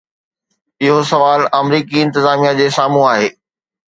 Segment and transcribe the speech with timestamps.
[0.83, 3.29] اهو سوال آمريڪي انتظاميه جي سامهون آهي.